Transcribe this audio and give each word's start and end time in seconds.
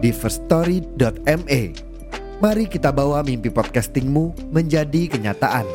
di 0.00 0.10
firststory.me. 0.10 1.62
Mari 2.40 2.64
kita 2.72 2.88
bawa 2.88 3.20
mimpi 3.20 3.52
podcastingmu 3.52 4.48
menjadi 4.48 5.12
kenyataan. 5.12 5.68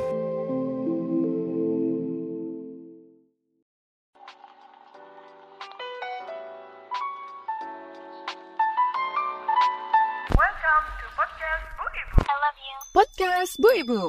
Welcome 10.33 10.85
to 10.99 11.05
podcast 11.15 11.63
Bu 11.77 11.85
Ibu. 11.93 12.17
I 12.25 12.35
love 12.35 12.59
you. 12.59 12.77
Podcast 12.91 13.51
Bu 13.61 13.69
Ibu. 13.71 14.01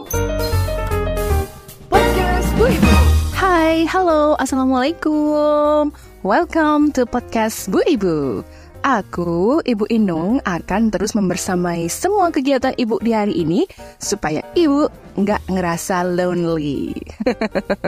Podcast 1.92 2.48
Bu 2.56 2.64
Ibu. 2.72 2.94
Hai, 3.36 3.84
halo, 3.84 4.34
assalamualaikum. 4.40 5.92
Welcome 6.24 6.90
to 6.96 7.04
podcast 7.04 7.68
Bu 7.68 7.84
Ibu. 7.84 8.42
Aku, 8.86 9.58
Ibu 9.66 9.90
Inung, 9.90 10.38
akan 10.46 10.94
terus 10.94 11.10
membersamai 11.18 11.90
semua 11.90 12.30
kegiatan 12.30 12.70
Ibu 12.70 13.02
di 13.02 13.10
hari 13.10 13.42
ini 13.42 13.66
supaya 13.98 14.46
Ibu 14.54 14.86
nggak 15.18 15.50
ngerasa 15.50 16.06
lonely. 16.06 16.94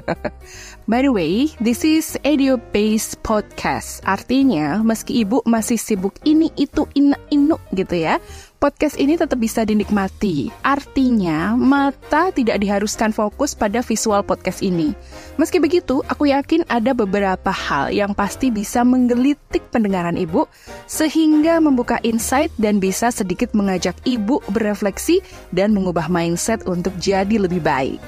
By 0.91 1.06
the 1.06 1.14
way, 1.14 1.55
this 1.62 1.86
is 1.86 2.19
audio-based 2.27 3.23
podcast. 3.23 4.03
Artinya, 4.03 4.83
meski 4.83 5.23
Ibu 5.23 5.47
masih 5.47 5.78
sibuk 5.78 6.19
ini, 6.27 6.50
itu, 6.58 6.83
ina, 6.98 7.14
inu 7.30 7.62
gitu 7.78 7.95
ya, 7.95 8.19
podcast 8.59 8.98
ini 8.98 9.14
tetap 9.14 9.39
bisa 9.39 9.62
dinikmati. 9.62 10.51
Artinya, 10.67 11.55
mata 11.55 12.34
tidak 12.34 12.59
diharuskan 12.59 13.14
fokus 13.14 13.55
pada 13.55 13.78
visual 13.87 14.27
podcast 14.27 14.67
ini. 14.67 14.92
Meski 15.39 15.62
begitu, 15.62 16.03
aku 16.11 16.27
yakin 16.27 16.67
ada 16.67 16.91
beberapa 16.91 17.55
hal 17.55 17.95
yang 17.95 18.19
pasti 18.19 18.51
bisa 18.51 18.83
menggelitik 18.83 19.62
pendengaran 19.70 20.19
ibu, 20.19 20.51
sehingga 20.91 21.62
membuka 21.62 22.03
insight 22.03 22.51
dan 22.59 22.83
bisa 22.83 23.14
sedikit 23.14 23.55
mengajak 23.55 23.95
ibu 24.03 24.42
berefleksi 24.51 25.23
dan 25.55 25.70
mengubah 25.70 26.11
mindset 26.11 26.67
untuk 26.67 26.92
jadi 26.98 27.39
lebih 27.39 27.62
baik. 27.62 28.03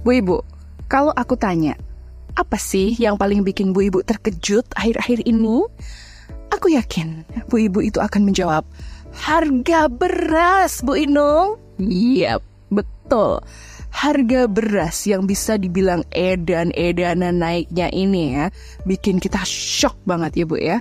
Bu 0.00 0.16
Ibu, 0.16 0.40
kalau 0.88 1.12
aku 1.12 1.36
tanya, 1.36 1.76
apa 2.36 2.56
sih 2.56 2.96
yang 2.96 3.20
paling 3.20 3.44
bikin 3.44 3.72
Bu 3.76 3.88
Ibu 3.88 4.00
terkejut 4.04 4.64
akhir-akhir 4.76 5.28
ini? 5.28 5.64
Aku 6.50 6.70
yakin 6.74 7.24
Bu 7.46 7.66
Ibu 7.70 7.80
itu 7.86 7.98
akan 8.02 8.26
menjawab, 8.26 8.66
harga 9.14 9.86
beras, 9.90 10.82
Bu 10.82 10.98
Inung. 10.98 11.56
Yap, 11.80 12.42
betul. 12.68 13.40
Harga 13.90 14.46
beras 14.46 15.02
yang 15.06 15.26
bisa 15.26 15.58
dibilang 15.58 16.06
edan-edanan 16.14 17.42
naiknya 17.42 17.90
ini 17.90 18.38
ya, 18.38 18.46
bikin 18.86 19.18
kita 19.18 19.42
shock 19.42 19.98
banget 20.06 20.32
ya 20.38 20.44
Bu 20.46 20.56
ya. 20.58 20.78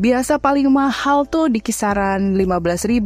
Biasa 0.00 0.40
paling 0.40 0.70
mahal 0.72 1.28
tuh 1.28 1.52
di 1.52 1.60
kisaran 1.60 2.32
15.000, 2.34 3.04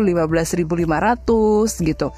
15.500 0.00 1.86
gitu. 1.86 2.08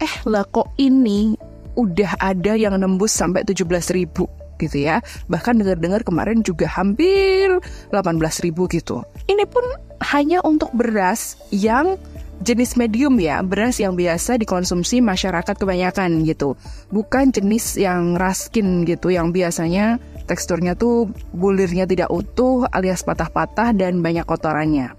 Eh 0.00 0.14
lah 0.24 0.48
kok 0.48 0.72
ini 0.80 1.36
udah 1.76 2.16
ada 2.16 2.56
yang 2.56 2.80
nembus 2.80 3.12
sampai 3.12 3.44
17.000 3.44 4.35
gitu 4.60 4.84
ya. 4.84 5.04
Bahkan 5.30 5.60
dengar-dengar 5.60 6.02
kemarin 6.02 6.40
juga 6.42 6.68
hampir 6.68 7.60
18.000 7.92 8.52
gitu. 8.52 9.04
Ini 9.28 9.44
pun 9.48 9.64
hanya 10.12 10.44
untuk 10.44 10.72
beras 10.76 11.40
yang 11.48 11.96
jenis 12.44 12.76
medium 12.76 13.16
ya, 13.16 13.40
beras 13.40 13.80
yang 13.80 13.96
biasa 13.96 14.36
dikonsumsi 14.36 15.00
masyarakat 15.00 15.56
kebanyakan 15.56 16.20
gitu. 16.28 16.52
Bukan 16.92 17.32
jenis 17.32 17.80
yang 17.80 18.20
raskin 18.20 18.84
gitu 18.84 19.08
yang 19.08 19.32
biasanya 19.32 19.96
teksturnya 20.28 20.76
tuh 20.76 21.08
bulirnya 21.32 21.88
tidak 21.88 22.12
utuh 22.12 22.68
alias 22.74 23.06
patah-patah 23.06 23.72
dan 23.72 24.04
banyak 24.04 24.26
kotorannya. 24.28 24.92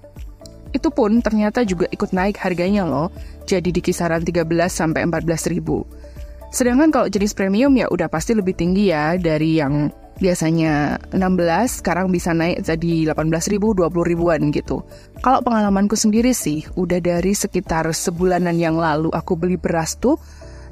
Itu 0.73 0.91
pun 0.91 1.23
ternyata 1.23 1.63
juga 1.63 1.87
ikut 1.89 2.11
naik 2.11 2.37
harganya 2.43 2.83
loh, 2.83 3.07
jadi 3.47 3.71
di 3.71 3.79
kisaran 3.79 4.23
13 4.23 4.43
sampai 4.67 5.07
14 5.07 5.47
ribu. 5.53 5.87
Sedangkan 6.47 6.89
kalau 6.89 7.07
jenis 7.11 7.35
premium 7.35 7.75
ya 7.75 7.91
udah 7.91 8.07
pasti 8.07 8.31
lebih 8.31 8.55
tinggi 8.55 8.89
ya 8.89 9.19
dari 9.19 9.59
yang 9.59 9.91
biasanya 10.17 10.97
16 11.13 11.79
sekarang 11.81 12.09
bisa 12.09 12.33
naik 12.33 12.65
jadi 12.65 13.13
18 13.13 13.53
ribu, 13.53 13.77
20 13.77 14.11
ribuan 14.11 14.41
gitu. 14.49 14.81
Kalau 15.21 15.39
pengalamanku 15.45 15.93
sendiri 15.93 16.33
sih 16.33 16.65
udah 16.73 16.97
dari 16.97 17.37
sekitar 17.37 17.85
sebulanan 17.93 18.57
yang 18.57 18.75
lalu 18.75 19.13
aku 19.13 19.37
beli 19.37 19.55
beras 19.55 19.95
tuh 19.95 20.17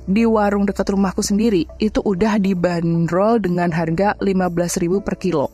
di 0.05 0.25
warung 0.25 0.69
dekat 0.69 0.93
rumahku 0.93 1.21
sendiri 1.25 1.65
itu 1.81 1.97
udah 2.01 2.37
dibanderol 2.37 3.41
dengan 3.41 3.73
harga 3.73 4.13
15 4.21 4.81
ribu 4.81 5.01
per 5.01 5.17
kilo. 5.17 5.49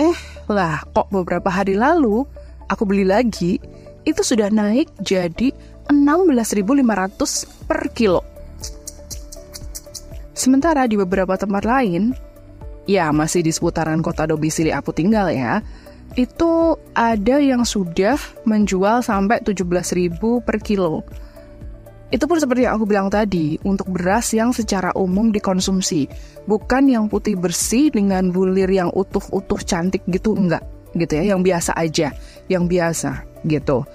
Eh 0.00 0.16
lah 0.48 0.84
kok 0.92 1.12
beberapa 1.12 1.52
hari 1.52 1.76
lalu 1.76 2.24
aku 2.68 2.88
beli 2.88 3.04
lagi 3.04 3.60
itu 4.02 4.20
sudah 4.24 4.48
naik 4.48 4.88
jadi 5.04 5.52
16.500 5.88 7.68
per 7.68 7.80
kilo. 7.92 8.31
Sementara 10.42 10.90
di 10.90 10.98
beberapa 10.98 11.38
tempat 11.38 11.62
lain, 11.62 12.18
ya 12.90 13.14
masih 13.14 13.46
di 13.46 13.54
seputaran 13.54 14.02
kota 14.02 14.26
domisili 14.26 14.74
aku 14.74 14.90
tinggal 14.90 15.30
ya, 15.30 15.62
itu 16.18 16.74
ada 16.98 17.38
yang 17.38 17.62
sudah 17.62 18.18
menjual 18.42 19.06
sampai 19.06 19.38
17.000 19.46 20.18
per 20.42 20.58
kilo. 20.58 21.06
Itu 22.10 22.26
pun 22.26 22.42
seperti 22.42 22.66
yang 22.66 22.74
aku 22.74 22.90
bilang 22.90 23.06
tadi, 23.06 23.54
untuk 23.62 23.94
beras 23.94 24.34
yang 24.34 24.50
secara 24.50 24.90
umum 24.98 25.30
dikonsumsi, 25.30 26.10
bukan 26.50 26.90
yang 26.90 27.06
putih 27.06 27.38
bersih 27.38 27.94
dengan 27.94 28.34
bulir 28.34 28.66
yang 28.66 28.90
utuh-utuh 28.90 29.62
cantik 29.62 30.02
gitu, 30.10 30.34
enggak 30.34 30.66
gitu 30.98 31.22
ya, 31.22 31.38
yang 31.38 31.46
biasa 31.46 31.70
aja, 31.78 32.10
yang 32.50 32.66
biasa 32.66 33.22
gitu. 33.46 33.86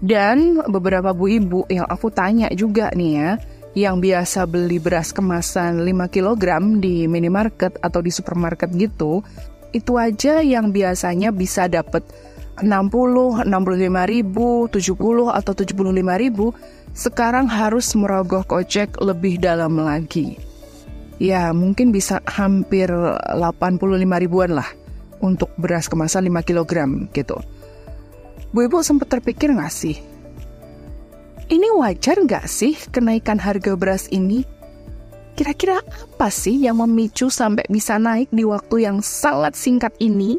Dan 0.00 0.64
beberapa 0.64 1.12
bu 1.12 1.28
ibu 1.28 1.60
yang 1.68 1.84
aku 1.84 2.08
tanya 2.08 2.48
juga 2.56 2.88
nih 2.96 3.12
ya, 3.20 3.30
yang 3.78 4.02
biasa 4.02 4.50
beli 4.50 4.82
beras 4.82 5.14
kemasan 5.14 5.86
5 5.86 6.10
kg 6.10 6.58
di 6.82 7.06
minimarket 7.06 7.78
atau 7.78 8.02
di 8.02 8.10
supermarket 8.10 8.74
gitu, 8.74 9.22
itu 9.70 9.94
aja 9.94 10.42
yang 10.42 10.74
biasanya 10.74 11.30
bisa 11.30 11.70
dapat 11.70 12.02
60, 12.58 13.46
65 13.46 13.46
ribu, 14.10 14.66
70 14.66 15.30
atau 15.30 15.52
75 15.54 16.18
ribu, 16.18 16.50
sekarang 16.90 17.46
harus 17.46 17.86
merogoh 17.94 18.42
kocek 18.42 18.98
lebih 18.98 19.38
dalam 19.38 19.78
lagi. 19.78 20.34
Ya, 21.22 21.54
mungkin 21.54 21.94
bisa 21.94 22.18
hampir 22.26 22.90
85 22.90 23.78
ribuan 24.18 24.58
lah 24.58 24.66
untuk 25.22 25.54
beras 25.54 25.86
kemasan 25.86 26.26
5 26.26 26.42
kg 26.42 26.72
gitu. 27.14 27.38
Bu 28.50 28.66
Ibu 28.66 28.82
sempat 28.82 29.12
terpikir 29.12 29.54
nggak 29.54 29.70
sih? 29.70 30.17
Ini 31.48 31.72
wajar 31.80 32.20
nggak 32.20 32.44
sih 32.44 32.76
kenaikan 32.92 33.40
harga 33.40 33.72
beras 33.72 34.04
ini? 34.12 34.44
Kira-kira 35.32 35.80
apa 35.80 36.28
sih 36.28 36.60
yang 36.60 36.76
memicu 36.84 37.32
sampai 37.32 37.64
bisa 37.72 37.96
naik 37.96 38.28
di 38.28 38.44
waktu 38.44 38.84
yang 38.84 39.00
sangat 39.00 39.56
singkat 39.56 39.96
ini? 39.96 40.36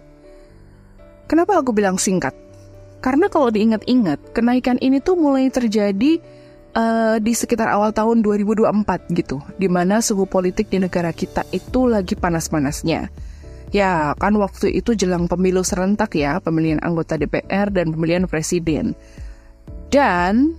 Kenapa 1.26 1.58
aku 1.58 1.74
bilang 1.74 1.98
singkat? 1.98 2.38
Karena 3.02 3.26
kalau 3.26 3.50
diingat-ingat, 3.50 4.38
kenaikan 4.38 4.78
ini 4.86 5.02
tuh 5.02 5.18
mulai 5.18 5.50
terjadi 5.50 6.22
uh, 6.78 7.18
di 7.18 7.34
sekitar 7.34 7.74
awal 7.74 7.90
tahun 7.90 8.22
2024 8.22 8.70
gitu, 9.18 9.42
di 9.58 9.66
mana 9.66 10.06
suhu 10.06 10.30
politik 10.30 10.70
di 10.70 10.78
negara 10.78 11.10
kita 11.10 11.42
itu 11.50 11.90
lagi 11.90 12.14
panas-panasnya. 12.14 13.10
Ya, 13.74 14.14
kan 14.14 14.38
waktu 14.38 14.78
itu 14.78 14.94
jelang 14.94 15.26
pemilu 15.26 15.66
serentak 15.66 16.14
ya, 16.14 16.38
pemilihan 16.38 16.78
anggota 16.86 17.18
DPR 17.18 17.74
dan 17.74 17.98
pemilihan 17.98 18.30
presiden. 18.30 18.94
Dan 19.90 20.54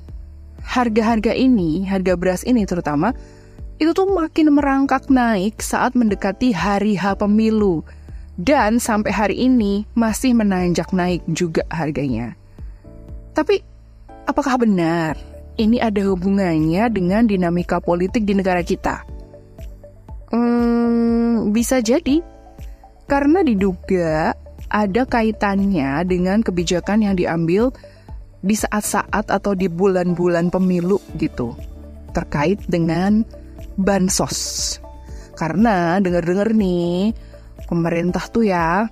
harga-harga 0.65 1.35
ini, 1.35 1.85
harga 1.85 2.15
beras 2.15 2.43
ini 2.45 2.65
terutama, 2.65 3.13
itu 3.81 3.97
tuh 3.97 4.09
makin 4.13 4.53
merangkak 4.53 5.09
naik 5.09 5.65
saat 5.65 5.97
mendekati 5.97 6.53
hari 6.53 6.95
H 6.97 7.17
pemilu. 7.17 7.81
Dan 8.41 8.81
sampai 8.81 9.13
hari 9.13 9.37
ini 9.37 9.85
masih 9.93 10.33
menanjak 10.33 10.97
naik 10.97 11.21
juga 11.29 11.61
harganya. 11.69 12.33
Tapi, 13.37 13.61
apakah 14.25 14.61
benar 14.61 15.17
ini 15.61 15.77
ada 15.77 16.01
hubungannya 16.09 16.89
dengan 16.89 17.29
dinamika 17.29 17.81
politik 17.85 18.25
di 18.25 18.33
negara 18.33 18.65
kita? 18.65 19.05
Hmm, 20.33 21.53
bisa 21.53 21.85
jadi. 21.85 22.25
Karena 23.05 23.45
diduga 23.45 24.33
ada 24.71 25.03
kaitannya 25.03 26.07
dengan 26.07 26.41
kebijakan 26.41 27.03
yang 27.03 27.19
diambil 27.19 27.75
di 28.41 28.57
saat-saat 28.57 29.29
atau 29.29 29.53
di 29.53 29.69
bulan-bulan 29.69 30.49
pemilu 30.49 30.97
gitu 31.21 31.53
terkait 32.17 32.59
dengan 32.67 33.23
bansos. 33.77 34.77
Karena 35.37 35.97
dengar-dengar 36.03 36.53
nih 36.53 37.17
pemerintah 37.71 38.25
tuh 38.29 38.45
ya 38.49 38.89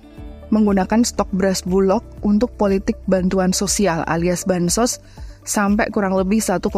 menggunakan 0.49 1.05
stok 1.05 1.29
beras 1.29 1.61
bulog 1.61 2.01
untuk 2.25 2.49
politik 2.57 2.97
bantuan 3.05 3.53
sosial 3.53 4.01
alias 4.09 4.49
bansos 4.49 4.97
sampai 5.45 5.93
kurang 5.93 6.17
lebih 6.17 6.41
1,3 6.41 6.69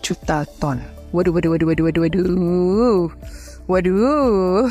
juta 0.00 0.48
ton. 0.60 0.80
Waduh, 1.14 1.30
waduh, 1.30 1.54
waduh, 1.54 1.66
waduh, 1.68 1.84
waduh, 1.86 2.02
waduh. 2.02 3.06
Waduh. 3.64 4.68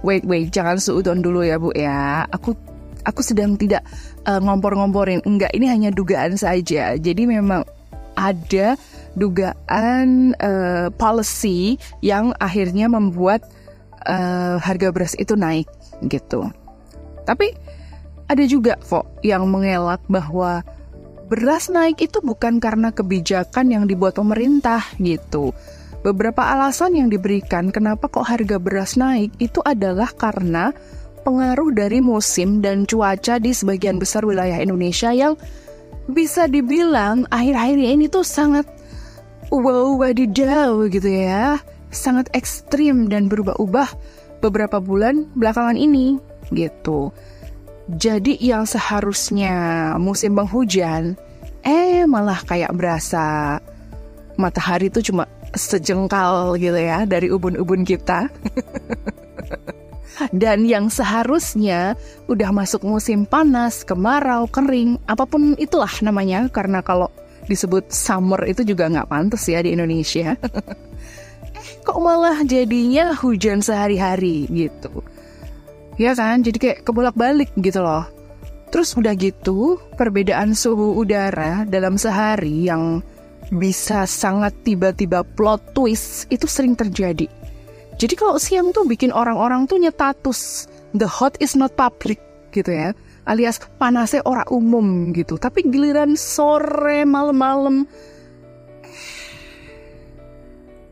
wait, 0.06 0.24
wait, 0.24 0.48
jangan 0.48 0.80
suudon 0.80 1.20
dulu 1.20 1.44
ya, 1.44 1.60
Bu 1.60 1.74
ya. 1.76 2.24
Aku 2.32 2.56
aku 3.04 3.20
sedang 3.20 3.54
tidak 3.60 3.84
uh, 4.26 4.40
ngompor-ngomporin. 4.40 5.22
Enggak, 5.24 5.52
ini 5.52 5.68
hanya 5.68 5.94
dugaan 5.94 6.36
saja. 6.36 6.96
Jadi 6.96 7.28
memang 7.28 7.64
ada 8.14 8.78
dugaan 9.14 10.34
uh, 10.38 10.88
policy 10.94 11.78
yang 12.02 12.34
akhirnya 12.38 12.90
membuat 12.90 13.46
uh, 14.06 14.58
harga 14.58 14.90
beras 14.90 15.14
itu 15.18 15.38
naik 15.38 15.70
gitu. 16.06 16.50
Tapi 17.24 17.54
ada 18.28 18.44
juga 18.48 18.80
kok 18.80 19.20
yang 19.20 19.44
mengelak 19.48 20.00
bahwa 20.08 20.64
beras 21.28 21.72
naik 21.72 22.00
itu 22.04 22.20
bukan 22.20 22.60
karena 22.60 22.92
kebijakan 22.92 23.72
yang 23.72 23.84
dibuat 23.88 24.16
pemerintah 24.16 24.84
gitu. 25.00 25.52
Beberapa 26.04 26.44
alasan 26.44 27.00
yang 27.00 27.08
diberikan 27.08 27.72
kenapa 27.72 28.12
kok 28.12 28.28
harga 28.28 28.60
beras 28.60 29.00
naik 29.00 29.32
itu 29.40 29.64
adalah 29.64 30.12
karena 30.12 30.76
pengaruh 31.24 31.72
dari 31.72 32.04
musim 32.04 32.60
dan 32.60 32.84
cuaca 32.84 33.40
di 33.40 33.50
sebagian 33.56 33.96
besar 33.96 34.22
wilayah 34.22 34.60
Indonesia 34.60 35.10
yang 35.10 35.34
bisa 36.12 36.44
dibilang 36.44 37.24
akhir-akhir 37.32 37.78
ini 37.80 38.06
tuh 38.12 38.22
sangat 38.22 38.68
wow 39.48 39.96
wadidaw 39.96 40.84
gitu 40.92 41.08
ya. 41.08 41.58
Sangat 41.88 42.28
ekstrim 42.36 43.08
dan 43.08 43.30
berubah-ubah 43.30 43.88
beberapa 44.44 44.78
bulan 44.82 45.24
belakangan 45.32 45.80
ini 45.80 46.20
gitu. 46.52 47.08
Jadi 47.88 48.36
yang 48.40 48.68
seharusnya 48.68 49.92
musim 49.96 50.36
penghujan, 50.36 51.16
eh 51.64 52.04
malah 52.04 52.40
kayak 52.44 52.72
berasa 52.76 53.56
matahari 54.36 54.90
itu 54.90 55.12
cuma 55.12 55.28
sejengkal 55.54 56.58
gitu 56.58 56.76
ya 56.76 57.06
dari 57.06 57.30
ubun-ubun 57.30 57.86
kita. 57.86 58.28
Dan 60.30 60.66
yang 60.66 60.86
seharusnya 60.90 61.98
udah 62.30 62.50
masuk 62.54 62.86
musim 62.86 63.26
panas, 63.26 63.82
kemarau, 63.82 64.46
kering, 64.46 64.98
apa 65.10 65.26
pun 65.26 65.58
itulah 65.58 65.90
namanya, 66.00 66.46
karena 66.50 66.80
kalau 66.80 67.10
disebut 67.50 67.92
summer 67.92 68.40
itu 68.48 68.64
juga 68.64 68.88
nggak 68.88 69.10
pantas 69.10 69.44
ya 69.50 69.60
di 69.60 69.74
Indonesia. 69.74 70.38
eh, 71.58 71.66
kok 71.82 71.98
malah 72.00 72.40
jadinya 72.46 73.12
hujan 73.18 73.60
sehari-hari 73.60 74.46
gitu. 74.48 75.02
Ya 75.94 76.14
kan, 76.18 76.42
jadi 76.42 76.58
kayak 76.58 76.78
kebolak-balik 76.82 77.54
gitu 77.58 77.78
loh. 77.82 78.06
Terus 78.74 78.98
udah 78.98 79.14
gitu, 79.14 79.78
perbedaan 79.94 80.50
suhu 80.50 80.98
udara 80.98 81.62
dalam 81.62 81.94
sehari 81.94 82.66
yang 82.66 82.98
bisa 83.54 84.02
sangat 84.08 84.50
tiba-tiba 84.66 85.22
plot 85.22 85.62
twist 85.76 86.26
itu 86.34 86.50
sering 86.50 86.74
terjadi. 86.74 87.30
Jadi 87.94 88.14
kalau 88.18 88.36
siang 88.42 88.74
tuh 88.74 88.84
bikin 88.84 89.14
orang-orang 89.14 89.70
tuh 89.70 89.78
nyetatus 89.78 90.66
the 90.94 91.06
hot 91.06 91.38
is 91.38 91.54
not 91.54 91.74
public 91.78 92.18
gitu 92.50 92.70
ya. 92.70 92.90
Alias 93.24 93.62
panasnya 93.80 94.20
orang 94.28 94.48
umum 94.52 94.86
gitu. 95.16 95.40
Tapi 95.40 95.64
giliran 95.66 96.18
sore 96.18 97.06
malam-malam 97.08 97.88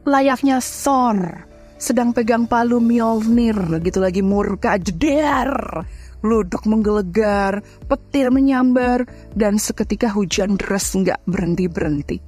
layaknya 0.02 0.58
sor 0.58 1.46
sedang 1.78 2.10
pegang 2.10 2.46
palu 2.46 2.82
Mjolnir 2.82 3.82
gitu 3.82 4.02
lagi 4.02 4.22
murka 4.22 4.78
jeder 4.78 5.82
luduk 6.22 6.62
menggelegar, 6.70 7.60
petir 7.90 8.30
menyambar, 8.30 9.04
dan 9.34 9.58
seketika 9.58 10.06
hujan 10.06 10.54
deras 10.54 10.94
nggak 10.94 11.18
berhenti-berhenti. 11.26 12.22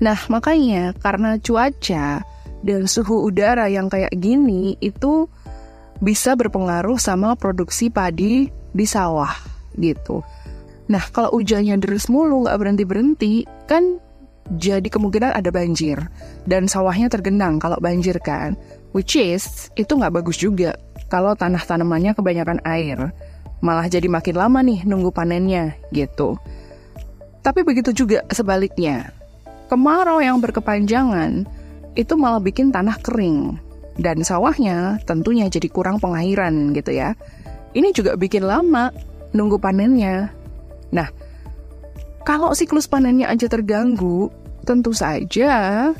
Nah, 0.00 0.16
makanya 0.32 0.96
karena 0.96 1.36
cuaca 1.40 2.24
dan 2.64 2.88
suhu 2.88 3.28
udara 3.28 3.68
yang 3.68 3.90
kayak 3.90 4.12
gini 4.16 4.78
itu 4.80 5.28
bisa 6.00 6.36
berpengaruh 6.36 7.00
sama 7.00 7.34
produksi 7.36 7.88
padi 7.88 8.48
di 8.72 8.86
sawah 8.86 9.32
gitu. 9.80 10.20
Nah, 10.86 11.02
kalau 11.10 11.34
hujannya 11.34 11.76
deras 11.82 12.06
mulu 12.06 12.46
nggak 12.46 12.58
berhenti-berhenti, 12.62 13.48
kan 13.66 13.98
jadi 14.54 14.86
kemungkinan 14.86 15.34
ada 15.34 15.50
banjir. 15.50 15.98
Dan 16.46 16.70
sawahnya 16.70 17.10
tergenang 17.10 17.58
kalau 17.58 17.80
banjir 17.82 18.16
kan. 18.22 18.54
Which 18.94 19.18
is, 19.18 19.68
itu 19.74 19.98
nggak 19.98 20.22
bagus 20.22 20.38
juga 20.38 20.78
kalau 21.10 21.34
tanah 21.34 21.60
tanamannya 21.66 22.14
kebanyakan 22.14 22.62
air. 22.62 23.10
Malah 23.64 23.90
jadi 23.90 24.06
makin 24.06 24.36
lama 24.38 24.62
nih 24.62 24.86
nunggu 24.86 25.10
panennya 25.10 25.74
gitu. 25.90 26.38
Tapi 27.42 27.66
begitu 27.66 27.90
juga 27.90 28.22
sebaliknya. 28.30 29.10
Kemarau 29.66 30.22
yang 30.22 30.38
berkepanjangan 30.38 31.42
itu 31.96 32.14
malah 32.14 32.38
bikin 32.38 32.70
tanah 32.70 33.00
kering. 33.00 33.58
Dan 33.96 34.20
sawahnya 34.20 35.00
tentunya 35.08 35.48
jadi 35.48 35.72
kurang 35.72 35.98
pengairan 35.98 36.76
gitu 36.76 36.92
ya. 36.92 37.16
Ini 37.72 37.96
juga 37.96 38.14
bikin 38.14 38.44
lama 38.44 38.92
nunggu 39.32 39.56
panennya. 39.56 40.28
Nah, 40.92 41.08
kalau 42.22 42.52
siklus 42.52 42.84
panennya 42.84 43.32
aja 43.32 43.48
terganggu, 43.48 44.28
tentu 44.68 44.92
saja 44.92 45.90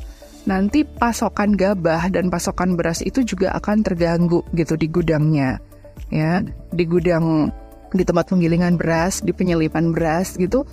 nanti 0.47 0.87
pasokan 0.87 1.59
gabah 1.59 2.07
dan 2.07 2.31
pasokan 2.31 2.79
beras 2.79 3.03
itu 3.03 3.19
juga 3.23 3.51
akan 3.59 3.83
terganggu 3.83 4.47
gitu 4.55 4.79
di 4.79 4.87
gudangnya 4.87 5.59
ya 6.07 6.39
di 6.71 6.83
gudang 6.87 7.51
di 7.91 8.03
tempat 8.07 8.31
penggilingan 8.31 8.79
beras 8.79 9.19
di 9.19 9.35
penyelipan 9.35 9.91
beras 9.91 10.39
gitu 10.39 10.63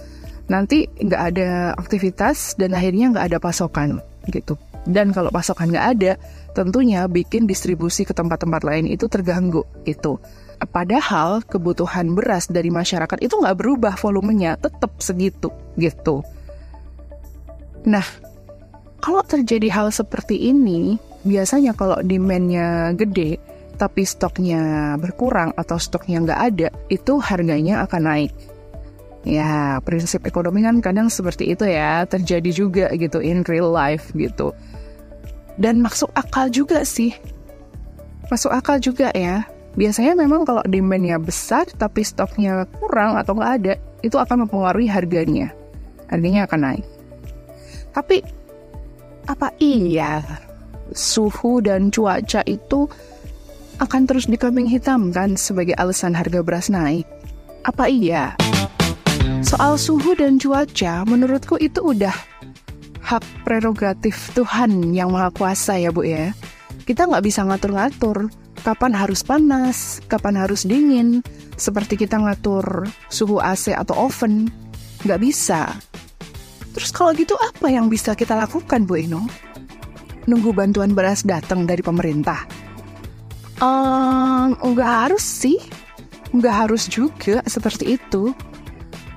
nanti 0.47 0.87
nggak 0.87 1.23
ada 1.35 1.75
aktivitas 1.75 2.55
dan 2.55 2.71
akhirnya 2.71 3.11
nggak 3.11 3.35
ada 3.35 3.38
pasokan 3.43 3.99
gitu 4.31 4.55
dan 4.84 5.10
kalau 5.10 5.32
pasokan 5.32 5.72
nggak 5.72 5.88
ada 5.98 6.12
tentunya 6.52 7.04
bikin 7.08 7.48
distribusi 7.48 8.04
ke 8.04 8.12
tempat-tempat 8.12 8.62
lain 8.62 8.88
itu 8.88 9.08
terganggu 9.08 9.64
gitu 9.84 10.20
padahal 10.64 11.44
kebutuhan 11.44 12.16
beras 12.16 12.49
dari 12.49 12.73
masyarakat 12.73 13.20
itu 13.20 13.37
nggak 13.37 13.59
berubah 13.59 13.94
volumenya 14.00 14.56
tetap 14.56 14.97
segitu 15.00 15.52
gitu 15.76 16.25
nah 17.85 18.04
kalau 19.04 19.20
terjadi 19.20 19.68
hal 19.68 19.92
seperti 19.92 20.49
ini, 20.49 20.97
biasanya 21.28 21.76
kalau 21.76 22.00
demand-nya 22.00 22.97
gede, 22.97 23.37
tapi 23.76 24.00
stoknya 24.09 24.97
berkurang 24.97 25.52
atau 25.61 25.76
stoknya 25.76 26.25
nggak 26.25 26.40
ada, 26.40 26.68
itu 26.88 27.20
harganya 27.20 27.85
akan 27.85 28.00
naik. 28.09 28.32
Ya, 29.25 29.81
prinsip 29.81 30.28
ekonomi 30.28 30.61
kan 30.61 30.85
kadang 30.85 31.09
seperti 31.09 31.57
itu 31.57 31.64
ya, 31.64 32.04
terjadi 32.04 32.50
juga 32.52 32.87
gitu 32.93 33.25
in 33.25 33.40
real 33.49 33.73
life 33.73 34.12
gitu. 34.12 34.52
Dan 35.57 35.81
masuk 35.81 36.12
akal 36.12 36.52
juga 36.52 36.85
sih. 36.85 37.16
Masuk 38.28 38.52
akal 38.52 38.76
juga 38.85 39.09
ya. 39.16 39.49
Biasanya 39.75 40.14
memang 40.14 40.45
kalau 40.47 40.61
demand-nya 40.69 41.16
besar 41.19 41.66
tapi 41.81 42.04
stoknya 42.04 42.69
kurang 42.78 43.16
atau 43.16 43.33
nggak 43.35 43.52
ada, 43.64 43.75
itu 44.04 44.21
akan 44.21 44.47
mempengaruhi 44.47 44.87
harganya. 44.87 45.50
Harganya 46.12 46.45
akan 46.45 46.61
naik. 46.61 46.85
Tapi 47.97 48.21
apa 49.25 49.49
iya 49.57 50.21
suhu 50.93 51.64
dan 51.64 51.88
cuaca 51.88 52.45
itu 52.45 52.85
akan 53.81 54.04
terus 54.04 54.28
dikambing 54.28 54.69
hitamkan 54.69 55.35
sebagai 55.35 55.75
alasan 55.81 56.12
harga 56.12 56.45
beras 56.45 56.69
naik? 56.69 57.09
Apa 57.64 57.88
iya? 57.88 58.37
Soal 59.44 59.76
suhu 59.76 60.16
dan 60.16 60.40
cuaca, 60.40 61.04
menurutku 61.04 61.60
itu 61.60 61.84
udah 61.84 62.16
hak 63.04 63.20
prerogatif 63.44 64.32
Tuhan 64.32 64.96
yang 64.96 65.12
Maha 65.12 65.28
Kuasa 65.36 65.76
ya 65.76 65.92
Bu 65.92 66.00
ya. 66.00 66.32
Kita 66.88 67.04
nggak 67.04 67.20
bisa 67.20 67.44
ngatur-ngatur 67.44 68.32
kapan 68.64 68.96
harus 68.96 69.20
panas, 69.20 70.00
kapan 70.08 70.40
harus 70.40 70.64
dingin, 70.64 71.20
seperti 71.60 72.00
kita 72.00 72.16
ngatur 72.16 72.88
suhu 73.12 73.36
AC 73.36 73.76
atau 73.76 74.08
oven. 74.08 74.48
Nggak 75.04 75.20
bisa. 75.20 75.76
Terus 76.72 76.90
kalau 76.96 77.12
gitu 77.12 77.36
apa 77.36 77.68
yang 77.68 77.92
bisa 77.92 78.16
kita 78.16 78.32
lakukan 78.32 78.88
Bu 78.88 78.96
Eno? 78.96 79.28
Nunggu 80.24 80.56
bantuan 80.56 80.96
beras 80.96 81.20
datang 81.20 81.68
dari 81.68 81.84
pemerintah? 81.84 82.48
Um, 83.60 84.56
nggak 84.56 85.12
harus 85.12 85.20
sih. 85.20 85.60
Nggak 86.32 86.54
harus 86.64 86.88
juga 86.88 87.44
seperti 87.44 88.00
itu. 88.00 88.32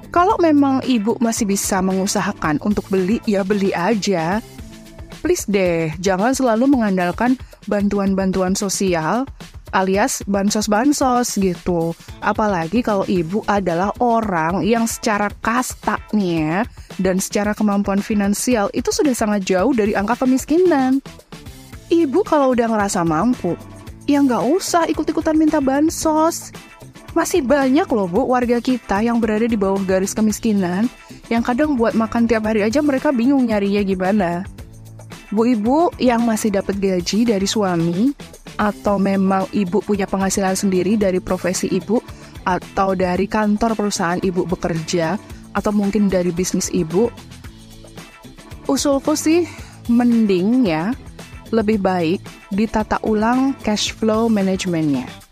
Kalau 0.10 0.40
memang 0.40 0.82
ibu 0.88 1.20
masih 1.20 1.46
bisa 1.46 1.84
mengusahakan 1.84 2.58
untuk 2.64 2.88
beli, 2.88 3.20
ya 3.28 3.44
beli 3.44 3.76
aja. 3.76 4.40
Please 5.22 5.44
deh, 5.50 5.92
jangan 6.00 6.32
selalu 6.32 6.70
mengandalkan 6.70 7.36
bantuan-bantuan 7.68 8.56
sosial 8.56 9.28
alias 9.76 10.24
bansos-bansos 10.28 11.36
gitu. 11.40 11.92
Apalagi 12.24 12.80
kalau 12.84 13.04
ibu 13.08 13.44
adalah 13.50 13.92
orang 14.00 14.64
yang 14.64 14.88
secara 14.88 15.28
kasta 15.44 16.00
nih 16.16 16.34
ya, 16.40 16.58
dan 17.02 17.20
secara 17.20 17.52
kemampuan 17.52 18.00
finansial 18.00 18.72
itu 18.72 18.94
sudah 18.94 19.12
sangat 19.12 19.44
jauh 19.44 19.76
dari 19.76 19.94
angka 19.98 20.24
kemiskinan. 20.24 21.04
Ibu 21.88 22.20
kalau 22.28 22.52
udah 22.52 22.68
ngerasa 22.68 23.04
mampu, 23.08 23.56
ya 24.08 24.20
nggak 24.24 24.44
usah 24.44 24.88
ikut-ikutan 24.92 25.36
minta 25.40 25.60
bansos. 25.64 26.52
Masih 27.18 27.42
banyak 27.42 27.90
loh 27.90 28.06
bu 28.06 28.30
warga 28.30 28.62
kita 28.62 29.02
yang 29.02 29.18
berada 29.18 29.50
di 29.50 29.58
bawah 29.58 29.82
garis 29.82 30.14
kemiskinan, 30.14 30.86
yang 31.34 31.42
kadang 31.42 31.74
buat 31.74 31.98
makan 31.98 32.30
tiap 32.30 32.46
hari 32.46 32.62
aja 32.62 32.78
mereka 32.86 33.10
bingung 33.10 33.50
nyarinya 33.50 33.82
gimana. 33.82 34.46
Bu 35.34 35.50
ibu 35.50 35.90
yang 35.98 36.22
masih 36.30 36.54
dapat 36.54 36.78
gaji 36.78 37.26
dari 37.26 37.50
suami, 37.50 38.14
atau 38.62 39.02
memang 39.02 39.50
ibu 39.50 39.82
punya 39.82 40.06
penghasilan 40.06 40.54
sendiri 40.54 40.94
dari 40.94 41.18
profesi 41.18 41.70
ibu 41.74 41.98
atau 42.46 42.94
dari 42.94 43.26
kantor 43.26 43.74
perusahaan 43.74 44.22
ibu 44.22 44.46
bekerja 44.46 45.18
atau 45.58 45.72
mungkin 45.74 46.14
dari 46.14 46.30
bisnis 46.30 46.70
ibu 46.70 47.10
usulku 48.70 49.18
sih 49.18 49.42
mending 49.90 50.70
ya 50.70 50.94
lebih 51.50 51.82
baik 51.82 52.22
ditata 52.54 53.02
ulang 53.08 53.58
cash 53.66 53.90
flow 53.96 54.30
manajemennya. 54.30 55.27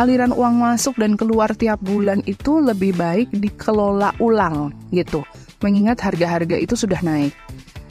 Aliran 0.00 0.32
uang 0.32 0.64
masuk 0.64 0.96
dan 0.96 1.12
keluar 1.12 1.52
tiap 1.52 1.76
bulan 1.84 2.24
itu 2.24 2.56
lebih 2.56 2.96
baik 2.96 3.28
dikelola 3.36 4.16
ulang 4.16 4.72
gitu. 4.96 5.20
Mengingat 5.60 6.00
harga-harga 6.00 6.56
itu 6.56 6.72
sudah 6.72 7.04
naik. 7.04 7.36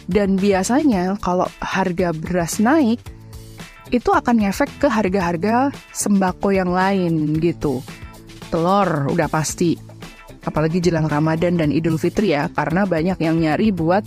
Dan 0.10 0.42
biasanya 0.42 1.22
kalau 1.22 1.46
harga 1.62 2.10
beras 2.10 2.58
naik, 2.58 2.98
itu 3.94 4.10
akan 4.10 4.42
ngefek 4.42 4.82
ke 4.82 4.89
harga-harga 4.89 5.70
sembako 5.94 6.50
yang 6.50 6.74
lain 6.74 7.38
gitu. 7.38 7.78
Telur 8.50 9.13
udah 9.13 9.30
pasti, 9.30 9.78
apalagi 10.50 10.82
jelang 10.82 11.06
Ramadan 11.06 11.62
dan 11.62 11.70
Idul 11.70 12.01
Fitri 12.01 12.34
ya, 12.34 12.50
karena 12.50 12.89
banyak 12.89 13.22
yang 13.22 13.38
nyari 13.38 13.70
buat 13.70 14.01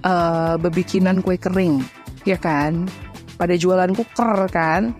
uh, 0.00 0.56
bebikinan 0.56 1.20
kue 1.20 1.36
kering, 1.36 1.84
ya 2.24 2.40
kan? 2.40 2.88
Pada 3.36 3.52
jualan 3.52 3.92
cooker 3.92 4.48
kan. 4.48 4.96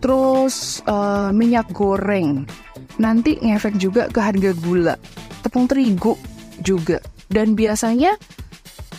Terus 0.00 0.80
uh, 0.88 1.28
minyak 1.30 1.70
goreng, 1.76 2.48
nanti 2.96 3.36
ngefek 3.36 3.76
juga 3.76 4.08
ke 4.08 4.20
harga 4.20 4.56
gula, 4.56 4.96
tepung 5.44 5.68
terigu 5.68 6.16
juga. 6.64 7.04
Dan 7.30 7.54
biasanya 7.54 8.16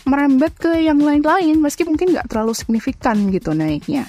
merembet 0.06 0.54
ke 0.58 0.82
yang 0.82 1.02
lain-lain 1.02 1.58
meski 1.62 1.86
mungkin 1.86 2.14
nggak 2.14 2.30
terlalu 2.30 2.54
signifikan 2.54 3.30
gitu 3.34 3.54
naiknya. 3.54 4.06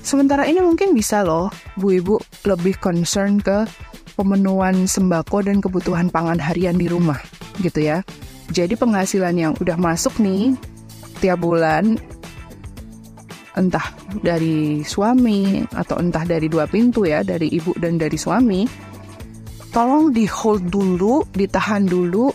Sementara 0.00 0.42
ini 0.48 0.58
mungkin 0.58 0.90
bisa 0.90 1.22
loh 1.22 1.54
Bu 1.78 1.94
Ibu 1.94 2.46
lebih 2.48 2.82
concern 2.82 3.38
ke 3.38 3.62
pemenuhan 4.18 4.90
sembako 4.90 5.46
dan 5.46 5.62
kebutuhan 5.62 6.10
pangan 6.10 6.42
harian 6.42 6.74
di 6.74 6.90
rumah 6.90 7.18
gitu 7.62 7.78
ya. 7.78 8.02
Jadi 8.50 8.74
penghasilan 8.74 9.34
yang 9.38 9.52
udah 9.62 9.78
masuk 9.78 10.18
nih 10.18 10.58
tiap 11.22 11.38
bulan 11.46 11.94
entah 13.58 13.94
dari 14.22 14.86
suami 14.86 15.64
atau 15.74 15.98
entah 15.98 16.22
dari 16.22 16.46
dua 16.46 16.70
pintu 16.70 17.06
ya, 17.06 17.26
dari 17.26 17.50
ibu 17.50 17.74
dan 17.78 17.98
dari 17.98 18.14
suami, 18.14 18.66
tolong 19.74 20.14
di 20.14 20.26
hold 20.26 20.70
dulu, 20.70 21.26
ditahan 21.34 21.86
dulu 21.86 22.30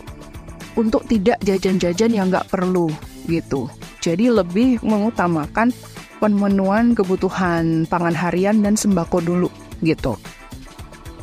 untuk 0.76 1.08
tidak 1.08 1.40
jajan-jajan 1.40 2.12
yang 2.12 2.28
nggak 2.28 2.48
perlu 2.52 2.92
gitu. 3.28 3.68
Jadi 4.04 4.28
lebih 4.28 4.84
mengutamakan 4.84 5.72
pemenuhan 6.20 6.96
kebutuhan 6.96 7.84
pangan 7.88 8.16
harian 8.16 8.60
dan 8.64 8.76
sembako 8.76 9.18
dulu 9.24 9.48
gitu. 9.84 10.16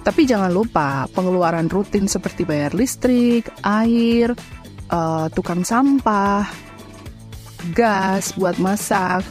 Tapi 0.03 0.27
jangan 0.27 0.51
lupa 0.51 1.07
pengeluaran 1.15 1.71
rutin 1.71 2.11
seperti 2.11 2.43
bayar 2.43 2.75
listrik, 2.75 3.47
air, 3.63 4.35
uh, 4.91 5.31
tukang 5.31 5.63
sampah, 5.63 6.43
gas 7.71 8.35
buat 8.35 8.59
masak, 8.59 9.23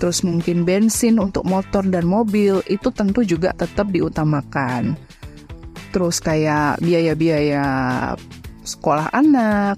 terus 0.00 0.24
mungkin 0.24 0.64
bensin 0.64 1.20
untuk 1.20 1.44
motor 1.44 1.84
dan 1.84 2.08
mobil 2.08 2.64
itu 2.72 2.88
tentu 2.88 3.20
juga 3.20 3.52
tetap 3.52 3.92
diutamakan. 3.92 4.96
Terus 5.92 6.18
kayak 6.24 6.80
biaya-biaya 6.80 7.66
sekolah 8.64 9.12
anak, 9.12 9.76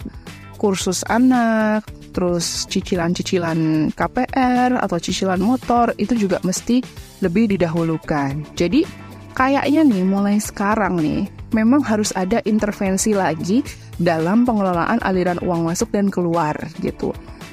kursus 0.63 1.03
anak, 1.11 1.83
terus 2.15 2.71
cicilan-cicilan 2.71 3.91
KPR 3.97 4.79
atau 4.79 4.97
cicilan 5.03 5.43
motor 5.43 5.91
itu 5.99 6.15
juga 6.15 6.39
mesti 6.47 6.79
lebih 7.25 7.57
didahulukan. 7.57 8.55
Jadi 8.55 8.87
kayaknya 9.35 9.83
nih 9.83 10.05
mulai 10.07 10.39
sekarang 10.39 11.03
nih 11.03 11.27
memang 11.57 11.83
harus 11.83 12.13
ada 12.15 12.39
intervensi 12.47 13.17
lagi 13.17 13.65
dalam 13.99 14.45
pengelolaan 14.47 15.01
aliran 15.03 15.41
uang 15.43 15.67
masuk 15.67 15.91
dan 15.91 16.13
keluar 16.13 16.55
gitu. 16.79 17.11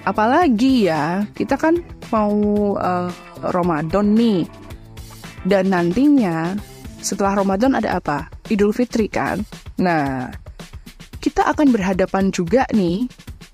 Apalagi 0.08 0.88
ya, 0.88 1.28
kita 1.36 1.60
kan 1.60 1.80
mau 2.12 2.34
uh, 2.78 3.10
Ramadan 3.54 4.14
nih. 4.14 4.46
Dan 5.48 5.72
nantinya 5.72 6.58
setelah 7.00 7.40
Ramadan 7.40 7.80
ada 7.80 7.98
apa? 7.98 8.28
Idul 8.52 8.76
Fitri 8.76 9.08
kan. 9.08 9.42
Nah, 9.80 10.28
kita 11.24 11.48
akan 11.48 11.72
berhadapan 11.72 12.32
juga 12.32 12.68
nih 12.76 13.08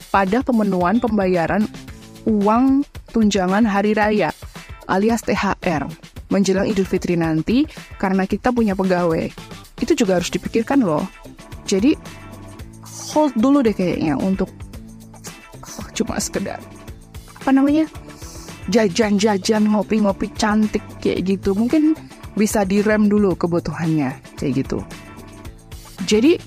pada 0.10 0.42
pemenuhan 0.42 0.98
pembayaran 0.98 1.68
uang 2.26 2.82
tunjangan 3.14 3.68
hari 3.68 3.94
raya 3.94 4.34
alias 4.90 5.22
THR 5.26 5.86
menjelang 6.34 6.66
Idul 6.66 6.90
Fitri 6.90 7.14
nanti 7.18 7.70
karena 8.02 8.26
kita 8.26 8.50
punya 8.50 8.74
pegawai. 8.74 9.30
Itu 9.78 9.94
juga 9.94 10.18
harus 10.18 10.34
dipikirkan 10.34 10.82
loh. 10.82 11.06
Jadi 11.66 11.94
hold 13.14 13.34
dulu 13.38 13.62
deh 13.62 13.74
kayaknya 13.74 14.18
untuk 14.20 14.50
oh, 15.64 15.88
cuma 15.96 16.20
sekedar 16.20 16.60
apa 17.40 17.50
namanya 17.54 17.86
jajan-jajan 18.70 19.70
ngopi-ngopi 19.70 20.34
cantik 20.34 20.82
kayak 21.02 21.26
gitu 21.26 21.54
mungkin 21.54 21.94
bisa 22.36 22.68
direm 22.68 23.08
dulu 23.08 23.38
kebutuhannya 23.38 24.16
kayak 24.36 24.66
gitu. 24.66 24.84
Jadi 26.06 26.38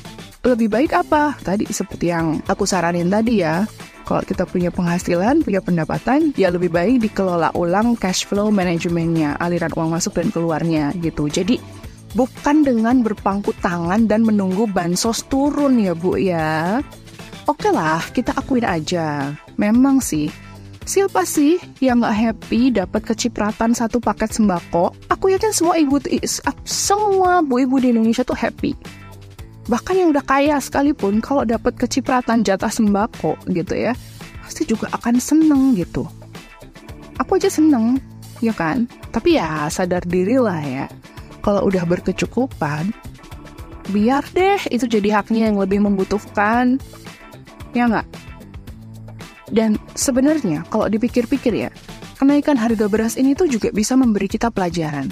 lebih 0.44 0.68
baik 0.70 0.92
apa? 0.94 1.34
Tadi 1.40 1.66
seperti 1.68 2.14
yang 2.14 2.38
aku 2.46 2.62
saranin 2.62 3.10
tadi 3.10 3.42
ya, 3.42 3.66
kalau 4.08 4.22
kita 4.24 4.48
punya 4.48 4.72
penghasilan, 4.72 5.44
punya 5.44 5.60
pendapatan, 5.60 6.32
ya 6.38 6.48
lebih 6.48 6.72
baik 6.72 7.04
dikelola 7.04 7.52
ulang 7.58 7.98
cash 7.98 8.24
flow 8.24 8.48
manajemennya, 8.48 9.36
aliran 9.36 9.72
uang 9.74 9.98
masuk 9.98 10.16
dan 10.16 10.32
keluarnya 10.32 10.96
gitu. 11.02 11.28
Jadi 11.28 11.60
bukan 12.16 12.64
dengan 12.64 13.04
berpangku 13.04 13.52
tangan 13.60 14.08
dan 14.08 14.24
menunggu 14.24 14.64
bansos 14.70 15.28
turun 15.28 15.76
ya 15.76 15.92
Bu 15.92 16.16
ya. 16.16 16.80
Oke 17.48 17.68
lah, 17.72 18.00
kita 18.12 18.36
akuin 18.36 18.64
aja. 18.64 19.32
Memang 19.56 20.04
sih, 20.04 20.28
siapa 20.88 21.28
sih 21.28 21.60
yang 21.84 22.00
nggak 22.00 22.16
happy 22.16 22.72
dapat 22.72 23.04
kecipratan 23.04 23.76
satu 23.76 24.00
paket 24.00 24.32
sembako? 24.32 24.96
Aku 25.12 25.28
yakin 25.28 25.52
semua 25.52 25.76
ibu, 25.76 26.00
semua 26.64 27.44
bu 27.44 27.60
ibu 27.60 27.76
di 27.76 27.92
Indonesia 27.92 28.24
tuh 28.24 28.32
happy. 28.32 28.72
Bahkan 29.68 29.94
yang 30.00 30.16
udah 30.16 30.24
kaya 30.24 30.56
sekalipun 30.56 31.20
kalau 31.20 31.44
dapat 31.44 31.76
kecipratan 31.76 32.40
jatah 32.40 32.72
sembako 32.72 33.36
gitu 33.52 33.76
ya 33.76 33.92
pasti 34.40 34.64
juga 34.64 34.88
akan 34.96 35.20
seneng 35.20 35.76
gitu. 35.76 36.08
Aku 37.20 37.36
aja 37.36 37.52
seneng 37.52 38.00
ya 38.40 38.56
kan? 38.56 38.88
Tapi 39.12 39.36
ya 39.36 39.68
sadar 39.68 40.00
diri 40.08 40.40
lah 40.40 40.64
ya. 40.64 40.88
Kalau 41.44 41.68
udah 41.68 41.84
berkecukupan 41.84 42.96
biar 43.92 44.24
deh 44.32 44.60
itu 44.72 44.88
jadi 44.88 45.20
haknya 45.20 45.52
yang 45.52 45.60
lebih 45.60 45.84
membutuhkan. 45.84 46.80
Ya 47.76 47.84
nggak 47.84 48.08
dan 49.54 49.80
sebenarnya 49.96 50.64
kalau 50.68 50.88
dipikir-pikir 50.88 51.54
ya 51.54 51.70
kenaikan 52.20 52.58
harga 52.58 52.86
beras 52.90 53.16
ini 53.16 53.32
tuh 53.32 53.48
juga 53.48 53.72
bisa 53.72 53.96
memberi 53.96 54.28
kita 54.28 54.52
pelajaran 54.52 55.08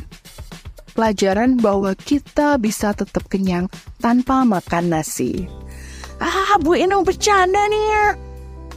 pelajaran 0.97 1.61
bahwa 1.61 1.93
kita 1.93 2.57
bisa 2.57 2.97
tetap 2.97 3.29
kenyang 3.29 3.69
tanpa 4.01 4.49
makan 4.49 4.97
nasi. 4.97 5.45
Ah, 6.17 6.57
Bu 6.57 6.73
Enong 6.73 7.05
bercanda 7.05 7.69
nih. 7.69 8.17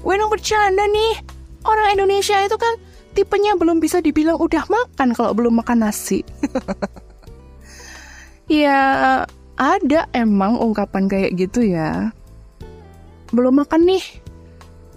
Bu 0.03 0.11
Enong 0.11 0.27
bercanda 0.27 0.83
nih. 0.83 1.23
Orang 1.63 1.95
Indonesia 1.95 2.43
itu 2.43 2.59
kan 2.59 2.75
tipenya 3.15 3.55
belum 3.55 3.79
bisa 3.79 4.03
dibilang 4.03 4.35
udah 4.35 4.67
makan 4.67 5.15
kalau 5.15 5.31
belum 5.31 5.63
makan 5.63 5.87
nasi. 5.87 6.27
ya, 8.51 8.79
ada 9.55 10.01
emang 10.11 10.59
ungkapan 10.59 11.07
kayak 11.07 11.39
gitu 11.39 11.63
ya. 11.63 12.11
Belum 13.31 13.63
makan 13.63 13.87
nih. 13.87 14.03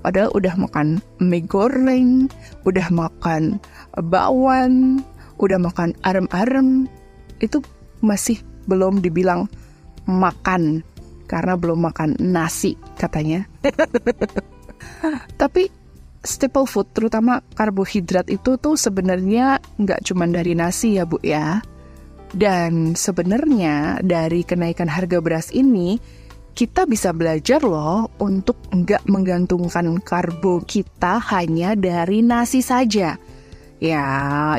Padahal 0.02 0.34
udah 0.34 0.54
makan 0.58 0.98
mie 1.22 1.46
goreng, 1.46 2.26
udah 2.66 2.90
makan 2.90 3.62
bakwan, 3.94 5.00
udah 5.38 5.58
makan 5.62 5.94
arem-arem, 6.02 6.90
itu 7.38 7.62
masih 8.02 8.42
belum 8.66 8.98
dibilang 8.98 9.46
makan 10.10 10.82
karena 11.30 11.54
belum 11.54 11.86
makan 11.86 12.18
nasi 12.18 12.74
katanya. 12.98 13.46
Tapi 15.40 15.70
staple 16.22 16.66
food, 16.66 16.90
terutama 16.94 17.42
karbohidrat 17.54 18.30
itu 18.30 18.58
tuh 18.58 18.78
sebenarnya 18.78 19.58
nggak 19.78 20.06
cuma 20.06 20.26
dari 20.30 20.54
nasi 20.54 20.98
ya 20.98 21.06
Bu 21.06 21.18
ya. 21.22 21.62
Dan 22.32 22.96
sebenarnya 22.96 24.00
dari 24.00 24.40
kenaikan 24.40 24.88
harga 24.88 25.20
beras 25.20 25.52
ini, 25.52 26.00
kita 26.52 26.84
bisa 26.84 27.16
belajar 27.16 27.64
loh 27.64 28.12
untuk 28.20 28.60
nggak 28.68 29.08
menggantungkan 29.08 30.00
karbo 30.04 30.60
kita 30.64 31.20
hanya 31.32 31.72
dari 31.72 32.20
nasi 32.20 32.60
saja. 32.60 33.16
Ya, 33.82 34.06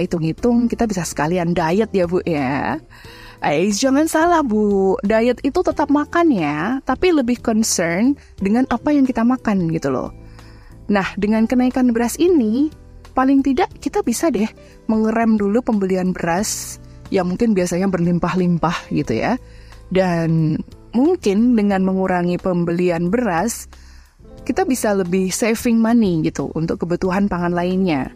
hitung-hitung 0.04 0.68
kita 0.68 0.84
bisa 0.84 1.08
sekalian 1.08 1.56
diet 1.56 1.94
ya 1.96 2.06
Bu 2.10 2.20
ya. 2.28 2.82
Eh, 3.44 3.72
jangan 3.72 4.08
salah 4.08 4.44
Bu, 4.44 4.96
diet 5.04 5.40
itu 5.44 5.60
tetap 5.64 5.88
makan 5.92 6.32
ya, 6.32 6.80
tapi 6.84 7.12
lebih 7.12 7.40
concern 7.40 8.16
dengan 8.40 8.68
apa 8.72 8.92
yang 8.92 9.08
kita 9.08 9.24
makan 9.24 9.72
gitu 9.72 9.92
loh. 9.92 10.12
Nah, 10.92 11.08
dengan 11.16 11.48
kenaikan 11.48 11.96
beras 11.96 12.20
ini, 12.20 12.68
paling 13.16 13.40
tidak 13.46 13.72
kita 13.80 14.04
bisa 14.04 14.28
deh 14.28 14.48
mengerem 14.92 15.40
dulu 15.40 15.64
pembelian 15.64 16.12
beras 16.12 16.80
yang 17.14 17.30
mungkin 17.32 17.56
biasanya 17.56 17.88
berlimpah-limpah 17.88 18.92
gitu 18.92 19.16
ya. 19.16 19.40
Dan 19.94 20.60
mungkin 20.94 21.58
dengan 21.58 21.82
mengurangi 21.84 22.38
pembelian 22.38 23.10
beras, 23.10 23.68
kita 24.48 24.64
bisa 24.64 24.94
lebih 24.94 25.34
saving 25.34 25.82
money 25.82 26.22
gitu 26.24 26.54
untuk 26.54 26.86
kebutuhan 26.86 27.28
pangan 27.28 27.54
lainnya. 27.54 28.14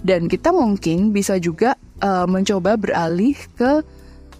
Dan 0.00 0.32
kita 0.32 0.48
mungkin 0.52 1.12
bisa 1.12 1.36
juga 1.36 1.76
uh, 2.00 2.24
mencoba 2.24 2.80
beralih 2.80 3.36
ke 3.56 3.84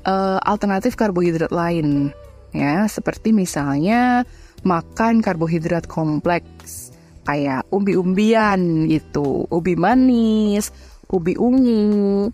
uh, 0.08 0.38
alternatif 0.40 0.96
karbohidrat 0.96 1.52
lain, 1.52 2.08
ya 2.56 2.88
seperti 2.88 3.36
misalnya 3.36 4.24
makan 4.64 5.20
karbohidrat 5.20 5.84
kompleks 5.84 6.92
kayak 7.28 7.68
umbi-umbian 7.68 8.88
gitu, 8.88 9.44
ubi 9.52 9.76
manis, 9.76 10.72
ubi 11.12 11.36
ungu, 11.36 12.32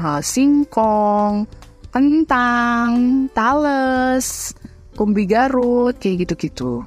uh, 0.00 0.20
singkong, 0.24 1.44
kentang, 1.92 2.90
tales, 3.36 4.56
umbi 4.98 5.24
garut, 5.26 5.96
kayak 5.98 6.28
gitu-gitu. 6.28 6.82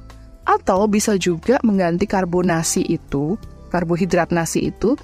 Atau 0.48 0.88
bisa 0.88 1.16
juga 1.20 1.60
mengganti 1.60 2.08
karbonasi 2.08 2.88
itu, 2.88 3.36
karbohidrat 3.68 4.32
nasi 4.32 4.72
itu, 4.72 4.96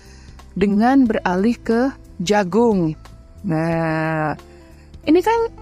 dengan 0.57 1.05
beralih 1.05 1.57
ke 1.61 1.93
jagung. 2.23 2.97
Nah, 3.45 4.33
ini 5.05 5.21
kan 5.21 5.53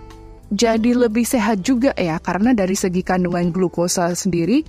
jadi 0.55 0.95
lebih 0.95 1.27
sehat 1.27 1.65
juga 1.67 1.91
ya, 1.99 2.23
karena 2.23 2.55
dari 2.55 2.79
segi 2.79 3.03
kandungan 3.03 3.51
glukosa 3.51 4.15
sendiri, 4.15 4.63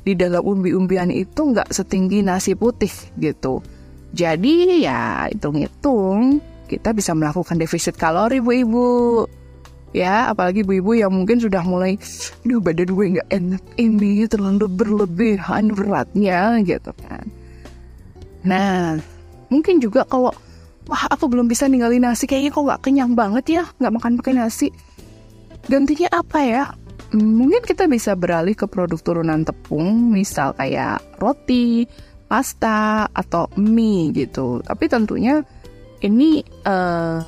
di 0.00 0.12
dalam 0.16 0.40
umbi-umbian 0.40 1.12
itu 1.12 1.52
nggak 1.52 1.68
setinggi 1.72 2.24
nasi 2.24 2.56
putih 2.56 2.92
gitu. 3.20 3.60
Jadi 4.10 4.82
ya 4.82 5.30
hitung-hitung 5.30 6.42
kita 6.66 6.90
bisa 6.94 7.14
melakukan 7.14 7.58
defisit 7.58 7.94
kalori 7.94 8.42
bu 8.42 8.50
ibu 8.54 8.86
ya 9.90 10.30
apalagi 10.30 10.62
ibu-ibu 10.62 10.94
yang 10.94 11.10
mungkin 11.10 11.42
sudah 11.42 11.66
mulai 11.66 11.98
aduh 12.46 12.62
badan 12.62 12.90
gue 12.94 13.06
nggak 13.18 13.30
enak 13.30 13.64
ini 13.74 14.26
terlalu 14.30 14.66
berlebihan 14.70 15.74
beratnya 15.74 16.62
gitu 16.62 16.94
kan. 16.94 17.26
Nah 18.46 18.98
mungkin 19.50 19.82
juga 19.82 20.06
kalau 20.06 20.30
wah 20.86 21.04
aku 21.10 21.26
belum 21.26 21.50
bisa 21.50 21.66
ninggalin 21.66 22.06
nasi 22.06 22.30
kayaknya 22.30 22.54
kok 22.54 22.64
nggak 22.66 22.82
kenyang 22.86 23.12
banget 23.18 23.44
ya 23.60 23.64
nggak 23.82 23.94
makan 23.98 24.12
pakai 24.22 24.34
nasi. 24.38 24.68
Gantinya 25.66 26.08
apa 26.14 26.38
ya? 26.40 26.64
Mungkin 27.10 27.66
kita 27.66 27.90
bisa 27.90 28.14
beralih 28.14 28.54
ke 28.54 28.70
produk 28.70 29.02
turunan 29.02 29.42
tepung 29.42 30.14
misal 30.14 30.54
kayak 30.54 31.02
roti 31.18 31.90
pasta 32.30 33.10
atau 33.10 33.50
mie 33.58 34.14
gitu. 34.14 34.62
Tapi 34.62 34.86
tentunya 34.86 35.42
ini 36.06 36.46
uh, 36.62 37.18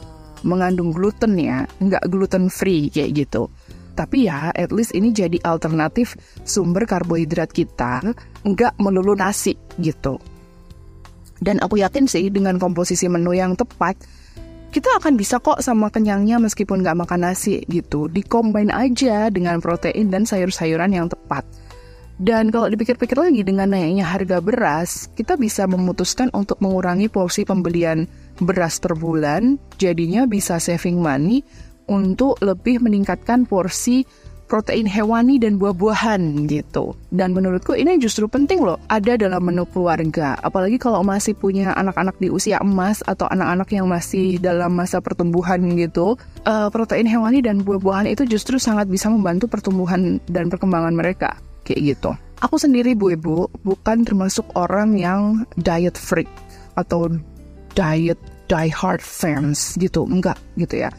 mengandung 0.43 0.95
gluten 0.95 1.39
ya, 1.39 1.65
nggak 1.81 2.07
gluten 2.11 2.53
free 2.53 2.91
kayak 2.93 3.27
gitu. 3.27 3.49
Tapi 3.93 4.29
ya, 4.29 4.51
at 4.57 4.73
least 4.73 4.97
ini 4.97 5.13
jadi 5.13 5.37
alternatif 5.45 6.17
sumber 6.49 6.89
karbohidrat 6.89 7.53
kita, 7.53 8.01
nggak 8.45 8.81
melulu 8.81 9.13
nasi 9.13 9.53
gitu. 9.77 10.17
Dan 11.43 11.59
aku 11.59 11.83
yakin 11.83 12.07
sih 12.07 12.31
dengan 12.31 12.57
komposisi 12.57 13.11
menu 13.11 13.35
yang 13.35 13.59
tepat, 13.59 13.99
kita 14.73 14.89
akan 14.97 15.21
bisa 15.21 15.37
kok 15.43 15.61
sama 15.61 15.93
kenyangnya 15.93 16.41
meskipun 16.41 16.81
nggak 16.81 17.05
makan 17.05 17.29
nasi 17.29 17.61
gitu. 17.69 18.09
Dikombin 18.09 18.73
aja 18.73 19.29
dengan 19.29 19.61
protein 19.61 20.09
dan 20.09 20.25
sayur-sayuran 20.25 20.97
yang 20.97 21.13
tepat. 21.13 21.45
Dan 22.23 22.55
kalau 22.55 22.71
dipikir-pikir 22.71 23.19
lagi 23.19 23.43
dengan 23.43 23.75
naiknya 23.75 24.07
harga 24.07 24.39
beras, 24.39 25.11
kita 25.19 25.35
bisa 25.35 25.67
memutuskan 25.67 26.31
untuk 26.31 26.63
mengurangi 26.63 27.11
porsi 27.11 27.43
pembelian 27.43 28.07
beras 28.45 28.83
per 28.83 28.99
bulan, 28.99 29.57
jadinya 29.79 30.27
bisa 30.27 30.59
saving 30.59 30.99
money 30.99 31.43
untuk 31.91 32.39
lebih 32.43 32.83
meningkatkan 32.83 33.47
porsi 33.47 34.07
protein 34.53 34.85
hewani 34.85 35.41
dan 35.41 35.57
buah-buahan 35.57 36.45
gitu. 36.45 36.93
Dan 37.09 37.33
menurutku 37.33 37.73
ini 37.73 37.97
justru 37.97 38.29
penting 38.29 38.61
loh 38.61 38.77
ada 38.93 39.17
dalam 39.17 39.41
menu 39.49 39.65
keluarga. 39.65 40.37
Apalagi 40.45 40.77
kalau 40.77 41.01
masih 41.01 41.33
punya 41.33 41.73
anak-anak 41.73 42.21
di 42.21 42.29
usia 42.29 42.61
emas 42.61 43.01
atau 43.09 43.25
anak-anak 43.33 43.73
yang 43.73 43.89
masih 43.89 44.37
dalam 44.37 44.77
masa 44.77 45.01
pertumbuhan 45.01 45.73
gitu. 45.81 46.21
Uh, 46.45 46.69
protein 46.69 47.09
hewani 47.09 47.41
dan 47.41 47.65
buah-buahan 47.65 48.13
itu 48.13 48.29
justru 48.29 48.61
sangat 48.61 48.93
bisa 48.93 49.09
membantu 49.09 49.49
pertumbuhan 49.49 50.21
dan 50.29 50.53
perkembangan 50.53 50.93
mereka. 50.93 51.41
Kayak 51.65 51.97
gitu. 51.97 52.11
Aku 52.45 52.61
sendiri 52.61 52.93
bu 52.93 53.17
ibu 53.17 53.49
bukan 53.65 54.05
termasuk 54.05 54.45
orang 54.53 54.99
yang 55.01 55.49
diet 55.57 55.97
freak 55.97 56.29
atau 56.77 57.09
diet 57.73 58.21
die 58.51 58.71
hard 58.73 59.01
fans 59.01 59.77
gitu. 59.81 60.05
Enggak 60.05 60.37
gitu 60.61 60.85
ya. 60.85 60.91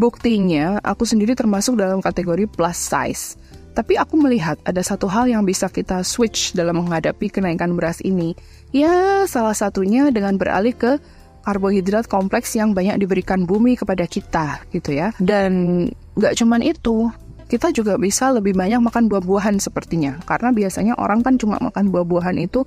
Buktinya 0.00 0.80
aku 0.80 1.04
sendiri 1.04 1.36
termasuk 1.36 1.76
dalam 1.76 2.00
kategori 2.00 2.48
plus 2.48 2.78
size. 2.78 3.36
Tapi 3.72 3.96
aku 3.96 4.20
melihat 4.20 4.60
ada 4.68 4.84
satu 4.84 5.08
hal 5.08 5.32
yang 5.32 5.48
bisa 5.48 5.64
kita 5.72 6.04
switch 6.04 6.52
dalam 6.52 6.84
menghadapi 6.84 7.32
kenaikan 7.32 7.72
beras 7.72 8.04
ini. 8.04 8.36
Ya 8.68 9.24
salah 9.24 9.56
satunya 9.56 10.12
dengan 10.12 10.36
beralih 10.36 10.76
ke 10.76 11.00
karbohidrat 11.42 12.06
kompleks 12.06 12.54
yang 12.54 12.76
banyak 12.76 13.00
diberikan 13.00 13.48
bumi 13.48 13.74
kepada 13.80 14.04
kita 14.04 14.60
gitu 14.70 14.92
ya. 14.92 15.16
Dan 15.16 15.88
nggak 16.16 16.36
cuman 16.36 16.60
itu 16.60 17.08
kita 17.48 17.68
juga 17.72 18.00
bisa 18.00 18.32
lebih 18.32 18.56
banyak 18.56 18.80
makan 18.80 19.08
buah-buahan 19.12 19.60
sepertinya. 19.60 20.20
Karena 20.24 20.52
biasanya 20.52 20.96
orang 20.96 21.20
kan 21.20 21.36
cuma 21.36 21.60
makan 21.60 21.92
buah-buahan 21.92 22.40
itu 22.40 22.64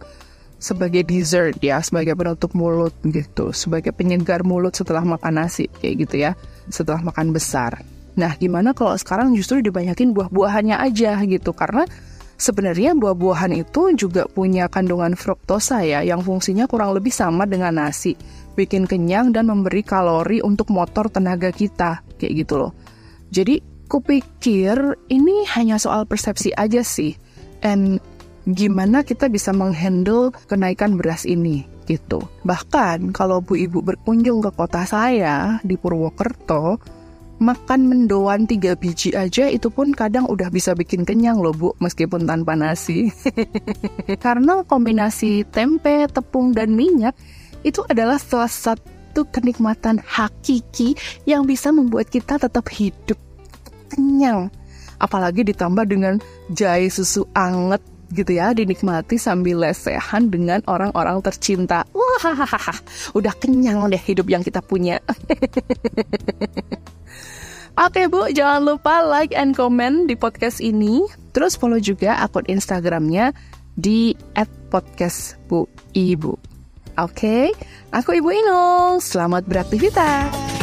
sebagai 0.58 1.06
dessert 1.06 1.60
ya, 1.60 1.80
sebagai 1.84 2.16
penutup 2.16 2.52
mulut 2.56 2.96
gitu, 3.06 3.52
sebagai 3.52 3.92
penyegar 3.92 4.42
mulut 4.42 4.74
setelah 4.74 5.04
makan 5.04 5.46
nasi 5.46 5.68
kayak 5.82 5.96
gitu 6.08 6.16
ya, 6.26 6.32
setelah 6.72 7.04
makan 7.04 7.36
besar. 7.36 7.84
Nah, 8.16 8.32
gimana 8.40 8.72
kalau 8.72 8.96
sekarang 8.96 9.36
justru 9.36 9.60
dibanyakin 9.60 10.16
buah-buahannya 10.16 10.80
aja 10.80 11.20
gitu 11.28 11.52
karena 11.52 11.84
sebenarnya 12.40 12.96
buah-buahan 12.96 13.52
itu 13.56 13.92
juga 13.96 14.28
punya 14.32 14.72
kandungan 14.72 15.20
fruktosa 15.20 15.84
ya 15.84 16.00
yang 16.04 16.24
fungsinya 16.24 16.68
kurang 16.68 16.96
lebih 16.96 17.12
sama 17.12 17.44
dengan 17.44 17.76
nasi, 17.76 18.16
bikin 18.56 18.88
kenyang 18.88 19.36
dan 19.36 19.52
memberi 19.52 19.84
kalori 19.84 20.40
untuk 20.40 20.72
motor 20.72 21.12
tenaga 21.12 21.52
kita 21.52 22.00
kayak 22.16 22.48
gitu 22.48 22.56
loh. 22.56 22.72
Jadi, 23.36 23.60
kupikir 23.92 24.96
ini 25.12 25.44
hanya 25.54 25.76
soal 25.76 26.08
persepsi 26.08 26.56
aja 26.56 26.82
sih. 26.82 27.14
And 27.66 28.00
gimana 28.46 29.02
kita 29.02 29.26
bisa 29.26 29.50
menghandle 29.50 30.30
kenaikan 30.46 30.98
beras 30.98 31.26
ini 31.26 31.66
gitu. 31.90 32.22
Bahkan 32.46 33.14
kalau 33.14 33.42
Bu 33.42 33.58
Ibu 33.58 33.82
berkunjung 33.82 34.42
ke 34.42 34.52
kota 34.54 34.86
saya 34.86 35.62
di 35.62 35.78
Purwokerto, 35.78 36.78
makan 37.42 37.82
mendoan 37.90 38.48
tiga 38.50 38.74
biji 38.78 39.14
aja 39.14 39.50
itu 39.50 39.68
pun 39.70 39.92
kadang 39.92 40.26
udah 40.30 40.50
bisa 40.50 40.74
bikin 40.74 41.06
kenyang 41.06 41.42
loh 41.42 41.54
Bu, 41.54 41.70
meskipun 41.82 42.26
tanpa 42.26 42.58
nasi. 42.58 43.10
Karena 44.26 44.66
kombinasi 44.66 45.46
tempe, 45.50 46.10
tepung, 46.10 46.54
dan 46.54 46.74
minyak 46.74 47.14
itu 47.66 47.82
adalah 47.90 48.22
salah 48.22 48.50
satu 48.50 49.26
kenikmatan 49.30 50.02
hakiki 50.02 50.94
yang 51.26 51.50
bisa 51.50 51.74
membuat 51.74 52.10
kita 52.14 52.38
tetap 52.38 52.70
hidup 52.70 53.18
kenyang. 53.90 54.54
Apalagi 54.96 55.44
ditambah 55.44 55.86
dengan 55.92 56.24
jahe 56.56 56.88
susu 56.88 57.28
anget 57.36 57.84
gitu 58.14 58.38
ya 58.38 58.54
dinikmati 58.54 59.18
sambil 59.18 59.66
lesehan 59.66 60.30
dengan 60.30 60.62
orang-orang 60.70 61.22
tercinta. 61.26 61.88
Wah, 61.96 62.38
udah 63.18 63.34
kenyang 63.38 63.88
deh 63.90 64.02
hidup 64.02 64.30
yang 64.30 64.44
kita 64.46 64.62
punya. 64.62 65.02
Oke 67.76 68.08
Bu, 68.08 68.32
jangan 68.32 68.64
lupa 68.64 69.04
like 69.04 69.36
and 69.36 69.52
comment 69.52 70.08
di 70.08 70.16
podcast 70.16 70.64
ini. 70.64 71.04
Terus 71.36 71.60
follow 71.60 71.80
juga 71.82 72.24
akun 72.24 72.48
Instagramnya 72.48 73.36
di 73.76 74.16
@podcastbuibu. 74.72 76.40
Oke, 76.96 77.52
aku 77.92 78.16
Ibu 78.16 78.30
Inung. 78.32 79.04
Selamat 79.04 79.44
beraktivitas. 79.44 80.55